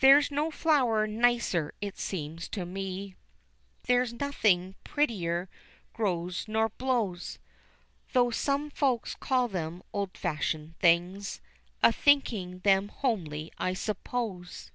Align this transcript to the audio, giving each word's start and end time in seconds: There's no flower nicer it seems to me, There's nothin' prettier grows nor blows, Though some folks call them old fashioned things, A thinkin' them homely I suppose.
There's 0.00 0.32
no 0.32 0.50
flower 0.50 1.06
nicer 1.06 1.74
it 1.80 1.96
seems 1.96 2.48
to 2.48 2.66
me, 2.66 3.14
There's 3.84 4.12
nothin' 4.12 4.74
prettier 4.82 5.48
grows 5.92 6.48
nor 6.48 6.70
blows, 6.70 7.38
Though 8.14 8.30
some 8.32 8.68
folks 8.68 9.14
call 9.14 9.46
them 9.46 9.84
old 9.92 10.18
fashioned 10.18 10.76
things, 10.80 11.40
A 11.84 11.92
thinkin' 11.92 12.62
them 12.64 12.88
homely 12.88 13.52
I 13.56 13.74
suppose. 13.74 14.72